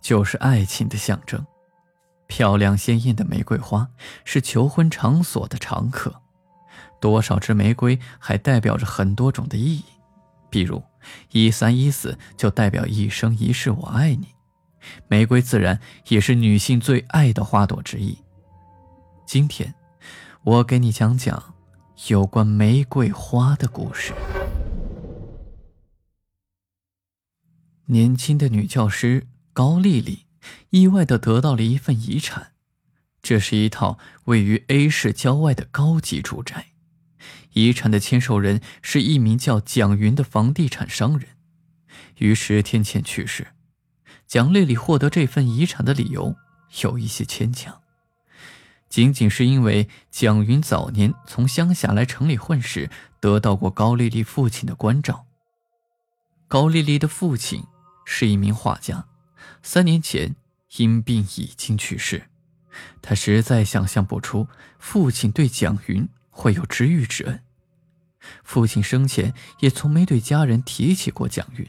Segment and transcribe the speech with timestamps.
[0.00, 1.46] 就是爱情的象征。
[2.26, 3.88] 漂亮鲜艳的玫瑰花
[4.24, 6.22] 是求婚场所的常客。
[7.00, 9.84] 多少支玫瑰还代表着很多种的意义，
[10.50, 10.82] 比如
[11.30, 14.28] 一三一四就代表一生一世我爱你。
[15.08, 15.78] 玫瑰自然
[16.08, 18.18] 也是女性最爱的花朵之一。
[19.26, 19.74] 今天，
[20.42, 21.54] 我给你讲讲
[22.08, 24.12] 有关玫瑰花的故事。
[27.86, 29.26] 年轻的女教师
[29.56, 30.26] 高丽丽
[30.68, 32.52] 意外的得到了一份遗产，
[33.22, 36.72] 这是一套位于 A 市郊外的高级住宅。
[37.54, 41.30] 遗产的签收人是一名叫蒋云的房地产商人，
[42.18, 43.46] 于十天前去世。
[44.26, 46.36] 蒋丽丽获得这份遗产的理由
[46.82, 47.80] 有一些牵强，
[48.90, 55.24] 仅仅是因为蒋云早年从乡下来城里混时，得到过高丽丽父亲的关照。
[56.46, 57.64] 高丽丽的父亲。
[58.08, 59.04] 是一名画家，
[59.62, 60.36] 三年前
[60.76, 62.28] 因病已经去世。
[63.00, 64.48] 他实在想象不出
[64.78, 67.42] 父亲对蒋云会有知遇之恩。
[68.42, 71.66] 父亲生前也从没对家人提起过蒋云。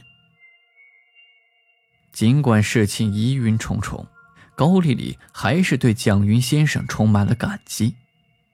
[2.11, 4.08] 尽管事情疑云重重，
[4.55, 7.95] 高丽丽还是对蒋云先生充满了感激。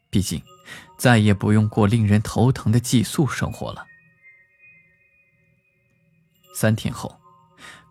[0.10, 0.44] 毕竟，
[0.98, 3.88] 再也不用过令人头疼的寄宿生活了。
[6.54, 7.23] 三天后。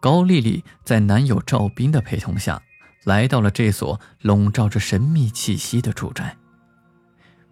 [0.03, 2.61] 高丽丽在男友赵斌的陪同下，
[3.05, 6.36] 来到了这所笼罩着神秘气息的住宅。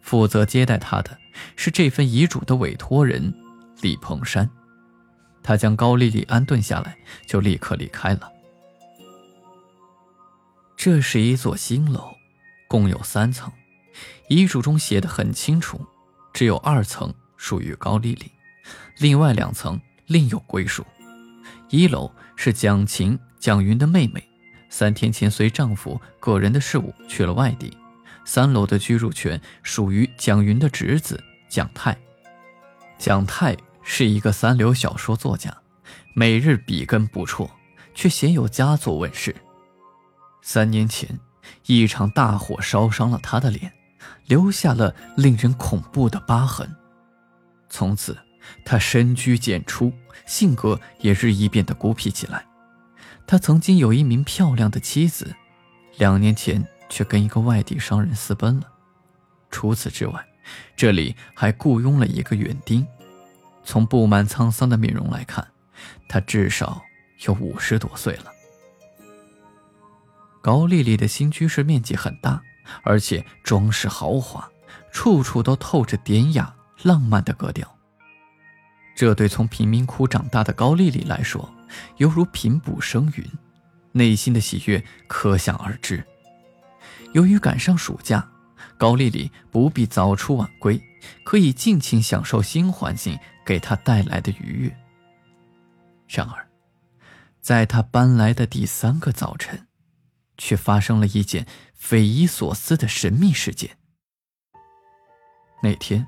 [0.00, 1.16] 负责接待她的
[1.54, 3.32] 是这份遗嘱的委托人
[3.82, 4.50] 李鹏山。
[5.44, 8.32] 他将高丽丽安顿下来，就立刻离开了。
[10.76, 12.16] 这是一座新楼，
[12.66, 13.52] 共有三层。
[14.28, 15.86] 遗嘱中写的很清楚，
[16.32, 18.32] 只有二层属于高丽丽，
[18.98, 20.84] 另外两层另有归属。
[21.68, 24.26] 一楼是蒋晴、蒋云的妹妹，
[24.70, 27.76] 三天前随丈夫个人的事务去了外地。
[28.24, 31.94] 三楼的居住权属于蒋云的侄子蒋泰。
[32.96, 35.54] 蒋泰是一个三流小说作家，
[36.14, 37.46] 每日笔耕不辍，
[37.94, 39.36] 却鲜有佳作问世。
[40.40, 41.20] 三年前，
[41.66, 43.70] 一场大火烧伤了他的脸，
[44.24, 46.74] 留下了令人恐怖的疤痕。
[47.68, 48.16] 从此。
[48.64, 49.92] 他深居简出，
[50.26, 52.44] 性格也日益变得孤僻起来。
[53.26, 55.34] 他曾经有一名漂亮的妻子，
[55.98, 58.66] 两年前却跟一个外地商人私奔了。
[59.50, 60.26] 除此之外，
[60.76, 62.86] 这里还雇佣了一个园丁。
[63.62, 65.46] 从布满沧桑的面容来看，
[66.08, 66.82] 他至少
[67.26, 68.32] 有五十多岁了。
[70.42, 72.42] 高丽丽的新居室面积很大，
[72.82, 74.50] 而且装饰豪华，
[74.90, 77.76] 处处都透着典雅浪漫的格调。
[79.00, 81.50] 这对从贫民窟长大的高丽丽来说，
[81.96, 83.24] 犹如平步升云，
[83.92, 86.04] 内心的喜悦可想而知。
[87.14, 88.30] 由于赶上暑假，
[88.76, 90.78] 高丽丽不必早出晚归，
[91.24, 94.76] 可以尽情享受新环境给她带来的愉悦。
[96.06, 96.46] 然而，
[97.40, 99.66] 在她搬来的第三个早晨，
[100.36, 103.78] 却发生了一件匪夷所思的神秘事件。
[105.62, 106.06] 那天，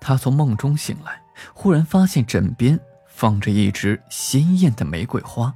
[0.00, 1.22] 他从梦中醒来。
[1.54, 5.54] 忽然发现枕边放着一支鲜艳的玫瑰花，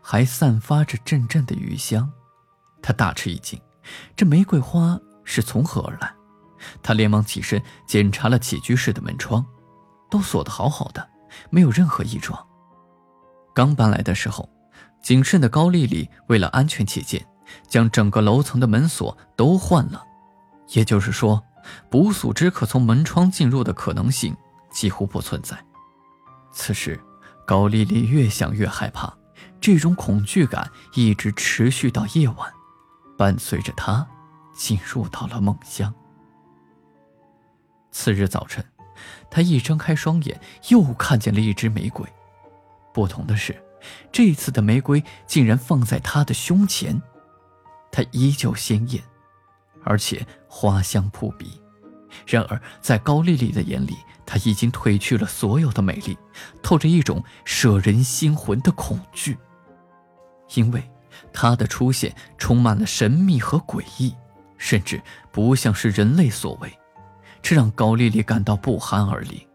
[0.00, 2.10] 还散发着阵阵的余香。
[2.80, 3.60] 他大吃一惊，
[4.16, 6.10] 这玫瑰花是从何而来？
[6.82, 9.44] 他连忙起身检查了起居室的门窗，
[10.10, 11.06] 都锁得好好的，
[11.50, 12.42] 没有任何异状。
[13.54, 14.48] 刚搬来的时候，
[15.02, 17.22] 谨慎的高丽丽为了安全起见，
[17.68, 20.02] 将整个楼层的门锁都换了，
[20.70, 21.44] 也就是说，
[21.90, 24.36] 不速之客从门窗进入的可能性。
[24.70, 25.58] 几乎不存在。
[26.52, 27.00] 此时，
[27.46, 29.12] 高丽丽越想越害怕，
[29.60, 32.52] 这种恐惧感一直持续到夜晚，
[33.16, 34.06] 伴随着她
[34.54, 35.92] 进入到了梦乡。
[37.90, 38.64] 次日早晨，
[39.30, 40.38] 她一睁开双眼，
[40.68, 42.06] 又看见了一只玫瑰。
[42.92, 43.60] 不同的是，
[44.12, 47.00] 这次的玫瑰竟然放在她的胸前，
[47.90, 49.02] 它依旧鲜艳，
[49.88, 51.60] 而且花香扑鼻。
[52.26, 53.96] 然而，在高丽丽的眼里，
[54.26, 56.16] 她已经褪去了所有的美丽，
[56.62, 59.38] 透着一种摄人心魂的恐惧。
[60.54, 60.82] 因为
[61.32, 64.14] 他的出现充满了神秘和诡异，
[64.56, 65.00] 甚至
[65.32, 66.72] 不像是人类所为，
[67.40, 69.46] 这让高丽丽感到不寒而栗。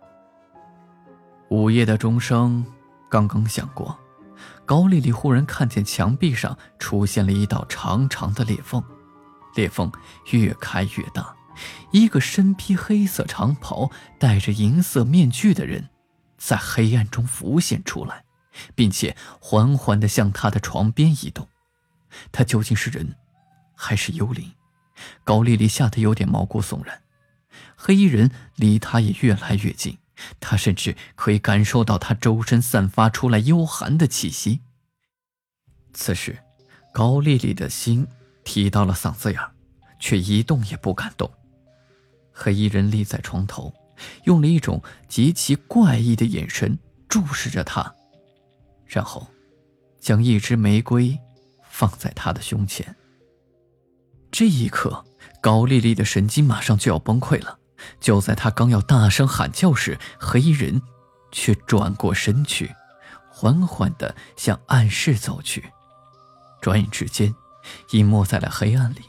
[1.50, 2.66] 午夜的钟声
[3.10, 3.96] 刚刚响过，
[4.66, 8.84] 高丽丽忽然看见墙壁上出现了一道长长的裂缝，
[9.56, 9.92] 裂缝
[10.32, 11.36] 越开越大，
[11.92, 15.90] 一个身披黑色长袍、戴着银色面具的人
[16.38, 18.24] 在黑暗中浮现出来。
[18.76, 21.48] 并且缓缓地向他的床边移动，
[22.32, 23.16] 他究竟是人，
[23.76, 24.52] 还是幽灵？
[25.24, 27.02] 高丽丽吓得有点毛骨悚然。
[27.76, 29.98] 黑衣人离她也越来越近，
[30.40, 34.62] 她甚至可以感受到他周身散发出来幽寒的气息。
[35.92, 36.38] 此时，
[36.94, 38.08] 高丽丽的心
[38.44, 39.42] 提到了嗓子眼
[40.00, 41.32] 却一动也不敢动。
[42.32, 43.74] 黑衣人立在床头，
[44.24, 47.94] 用了一种极其怪异的眼神注视着她。
[48.86, 49.28] 然后，
[50.00, 51.18] 将一支玫瑰
[51.70, 52.96] 放在他的胸前。
[54.32, 55.06] 这一刻，
[55.42, 57.60] 高丽丽的神经马上就要崩溃了。
[58.00, 60.82] 就在她刚要大声喊叫时，黑衣人
[61.32, 62.74] 却转过身去，
[63.30, 65.72] 缓缓地向暗室走去。
[66.62, 67.34] 转眼之间，
[67.92, 69.02] 隐没在了黑暗里。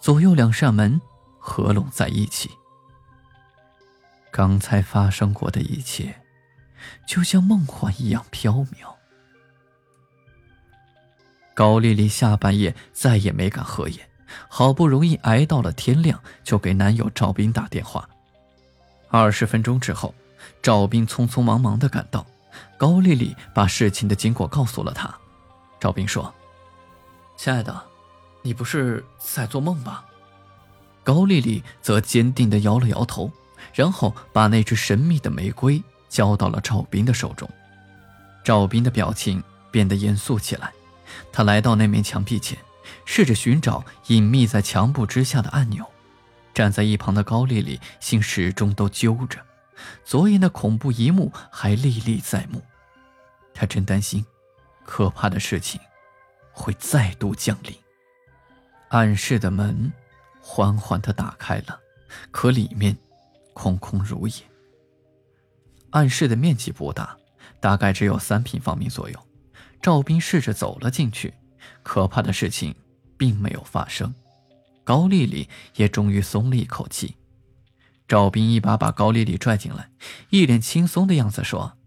[0.00, 1.00] 左右两扇门
[1.38, 2.50] 合拢在一起。
[4.30, 6.22] 刚才发生过的一切，
[7.06, 8.94] 就像梦幻一样飘渺。
[11.54, 14.08] 高丽丽下半夜再也没敢合眼，
[14.48, 18.08] 好不容易挨到了天亮，就给男友赵斌打电话。
[19.10, 20.14] 二十分钟之后，
[20.62, 22.26] 赵斌匆匆忙忙的赶到，
[22.78, 25.14] 高丽丽把事情的经过告诉了他。
[25.78, 26.34] 赵斌说
[27.36, 27.82] ：“亲爱的，
[28.42, 30.04] 你不是在做梦吧？”
[31.04, 33.30] 高丽丽则坚定的摇了摇头，
[33.74, 37.48] 然后把那只神秘的玫瑰交到了赵斌的手中。
[38.44, 40.72] 赵斌的表情变得严肃起来。
[41.32, 42.56] 他来到那面墙壁前，
[43.04, 45.84] 试着寻找隐秘在墙布之下的按钮。
[46.54, 49.38] 站在一旁的高丽丽心始终都揪着，
[50.04, 52.62] 昨夜那恐怖一幕还历历在目。
[53.52, 54.24] 她真担心，
[54.84, 55.80] 可怕的事情
[56.52, 57.74] 会再度降临。
[58.88, 59.90] 暗室的门
[60.40, 61.80] 缓缓地打开了，
[62.30, 62.96] 可里面
[63.54, 64.34] 空空如也。
[65.90, 67.16] 暗室的面积不大，
[67.60, 69.26] 大概只有三平方米左右。
[69.80, 71.34] 赵斌试着走了进去，
[71.82, 72.74] 可怕的事情
[73.18, 74.14] 并没有发生。
[74.84, 77.16] 高丽丽也终于松了一口气。
[78.06, 79.90] 赵斌一把把高丽丽拽进来，
[80.30, 81.78] 一脸轻松的样子说：“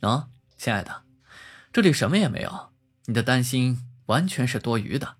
[0.00, 1.02] 啊，亲爱的，
[1.72, 2.69] 这里什么也没有，
[3.10, 5.16] 你的担心完全是多余的。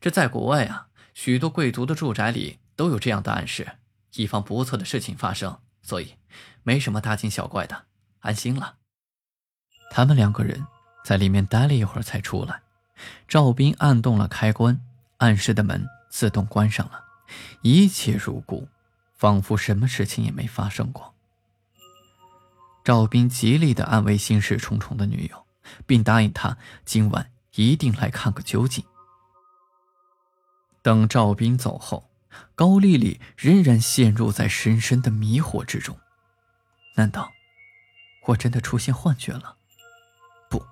[0.00, 3.78] 这在国外啊，许多贵族的住宅里都有这样的暗示，
[4.14, 6.16] 以防不测的事情发生，所以
[6.64, 7.84] 没什么大惊小怪的，
[8.22, 8.74] 安心了。”
[9.92, 10.66] 他们两个人。
[11.04, 12.62] 在里面待了一会儿才出来，
[13.26, 14.80] 赵斌按动了开关，
[15.16, 17.04] 暗室的门自动关上了，
[17.62, 18.68] 一切如故，
[19.16, 21.12] 仿佛什么事情也没发生过。
[22.84, 25.41] 赵斌极力的安慰心事重重的女友，
[25.86, 28.84] 并答应他今晚一定来看个究竟。
[30.82, 32.10] 等赵斌走后，
[32.54, 35.98] 高丽丽仍然陷入在深深的迷惑之中。
[36.96, 37.32] 难道
[38.26, 39.56] 我真的出现幻觉了？
[40.50, 40.66] 不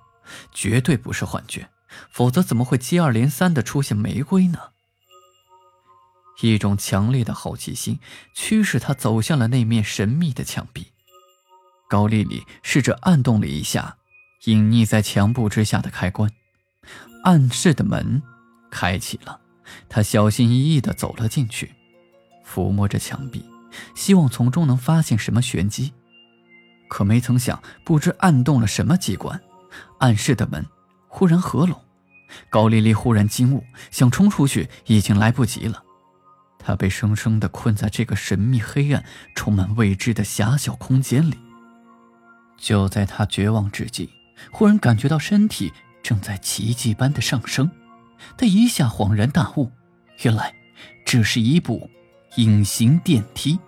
[0.51, 1.69] 绝对不是幻觉，
[2.09, 4.71] 否则怎么会接二连三的出现玫瑰呢？
[6.41, 7.99] 一种强烈的好奇心
[8.33, 10.91] 驱使他走向了那面神秘的墙壁。
[11.87, 13.97] 高丽丽试着按动了一下
[14.45, 16.31] 隐匿在墙布之下的开关，
[17.23, 18.21] 暗室的门
[18.71, 19.39] 开启了。
[19.87, 21.71] 他小心翼翼地走了进去，
[22.45, 23.45] 抚摸着墙壁，
[23.93, 25.93] 希望从中能发现什么玄机。
[26.89, 29.39] 可没曾想，不知按动了什么机关。
[29.99, 30.65] 暗室的门
[31.07, 31.79] 忽然合拢，
[32.49, 35.83] 高丽丽忽然惊悟，想冲出去已经来不及了。
[36.57, 39.05] 她被生生的困在这个神秘、黑暗、
[39.35, 41.37] 充满未知的狭小空间里。
[42.57, 44.09] 就在她绝望之际，
[44.49, 45.71] 忽然感觉到身体
[46.01, 47.69] 正在奇迹般的上升。
[48.37, 49.71] 他一下恍然大悟，
[50.23, 50.53] 原来
[51.05, 51.89] 这是一部
[52.37, 53.59] 隐形电梯。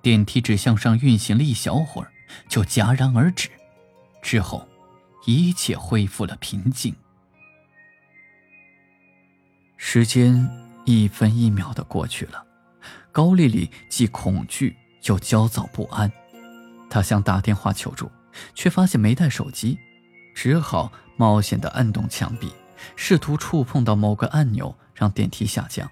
[0.00, 2.12] 电梯只向上运行了一小会儿，
[2.48, 3.50] 就戛然而止，
[4.22, 4.66] 之后。
[5.26, 6.94] 一切恢复了平静。
[9.76, 10.48] 时间
[10.86, 12.42] 一分一秒的过去了，
[13.12, 16.10] 高丽丽既恐惧又焦躁不安。
[16.88, 18.10] 她想打电话求助，
[18.54, 19.78] 却发现没带手机，
[20.34, 22.52] 只好冒险的按动墙壁，
[22.96, 25.90] 试图触碰到某个按钮，让电梯下降。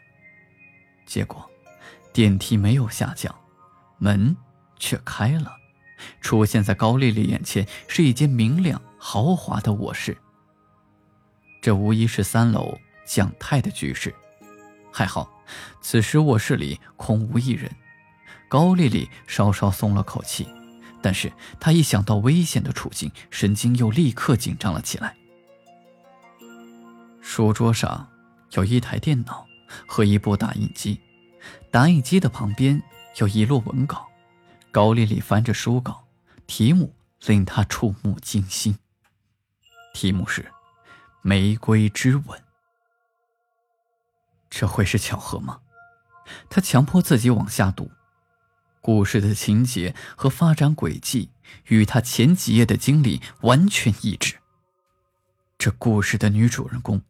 [1.06, 1.48] 结果，
[2.12, 3.34] 电梯没有下降，
[3.98, 4.36] 门
[4.78, 5.52] 却开了。
[6.20, 10.16] 出现在高丽丽眼前是一间明亮豪华的卧室。
[11.62, 14.14] 这无疑是三楼蒋太的居室。
[14.92, 15.30] 还好，
[15.80, 17.70] 此时卧室里空无一人。
[18.48, 20.46] 高丽丽稍稍松了口气，
[21.02, 25.16] 但是他一想到危险的处境，神经又立刻紧张了起来。
[27.20, 28.08] 书桌上
[28.52, 29.46] 有一台电脑
[29.86, 31.00] 和一部打印机，
[31.70, 32.82] 打印机的旁边
[33.16, 34.06] 有一摞文稿。
[34.72, 36.04] 高丽丽翻着书稿，
[36.46, 36.94] 题目
[37.26, 38.78] 令她触目惊心。
[39.94, 40.42] 题目是
[41.22, 42.24] 《玫瑰之吻》。
[44.50, 45.60] 这会是巧合吗？
[46.50, 47.90] 她强迫自己往下读。
[48.86, 51.32] 故事的情节和发展轨迹
[51.64, 54.36] 与他前几页的经历完全一致。
[55.58, 57.02] 这故事的女主人公，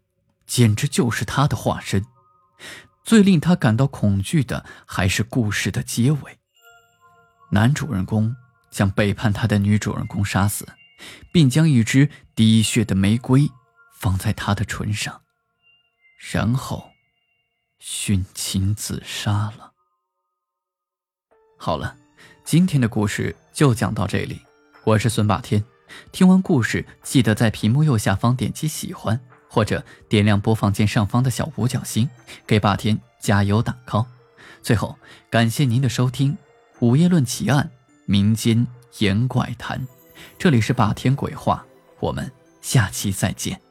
[0.46, 2.06] 简直就是他的化身。
[3.04, 6.38] 最令他感到恐惧的还是故事的结尾。
[7.50, 8.34] 男主人公
[8.70, 10.66] 将背叛他的女主人公杀死，
[11.30, 13.50] 并将一支滴血的玫瑰
[13.92, 15.20] 放在她的唇上，
[16.32, 16.92] 然后
[17.78, 19.74] 殉情自杀了。
[21.56, 21.96] 好了，
[22.44, 24.40] 今天的故事就讲到这里。
[24.84, 25.64] 我是孙霸天，
[26.12, 32.08] 听完故事记得在屏幕右下方点击喜欢，或者点亮播放键上方的小五角星，
[32.46, 34.06] 给霸天加油打 call。
[34.62, 34.96] 最后，
[35.30, 36.34] 感谢您的收听，
[36.80, 37.70] 《午夜论奇案》
[38.04, 38.66] 民间
[38.98, 39.88] 言怪谈，
[40.38, 41.64] 这里是霸天鬼话，
[41.98, 43.65] 我们下期再见。